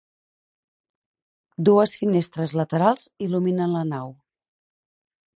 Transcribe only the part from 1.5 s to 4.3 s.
Dues finestres laterals il·luminen la nau.